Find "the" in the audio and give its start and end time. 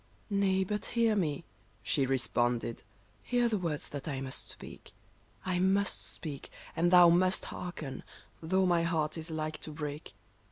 3.47-3.59